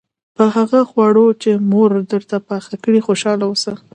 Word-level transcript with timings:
په 0.35 0.43
هغه 0.55 0.79
خواړو 0.89 1.25
چې 1.41 1.51
مور 1.71 1.91
درته 2.11 2.37
پاخه 2.49 2.75
کړي 2.83 2.99
خوشاله 3.07 3.43
اوسه. 3.49 3.73